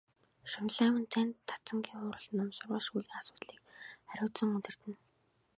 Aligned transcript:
Шунлайв 0.51 0.93
нь 1.01 1.09
цанид 1.11 1.39
дацангийн 1.49 1.99
хурал 2.01 2.27
ном, 2.37 2.49
сургалт 2.55 2.85
шүүлгийн 2.85 3.17
асуудлыг 3.21 3.59
хариуцан 4.09 4.49
удирдана. 4.57 4.97